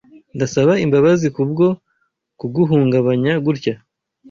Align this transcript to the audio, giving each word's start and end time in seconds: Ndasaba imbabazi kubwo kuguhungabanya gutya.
Ndasaba 0.35 0.71
imbabazi 0.85 1.27
kubwo 1.35 1.65
kuguhungabanya 2.39 3.33
gutya. 3.45 3.73